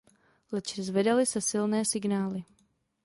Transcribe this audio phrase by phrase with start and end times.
[0.51, 2.43] Leč zvedaly se silné signály!